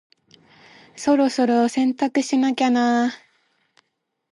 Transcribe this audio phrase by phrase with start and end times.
[0.95, 3.13] そろそろ洗濯しなきゃな。